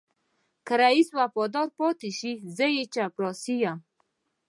که 0.65 0.73
رئيس 0.83 1.07
وفادار 1.19 1.67
پاتې 1.77 2.09
شي 2.17 2.31
زه 2.55 2.65
يې 2.75 2.83
چپړاسی 2.93 3.55
یم. 3.63 3.79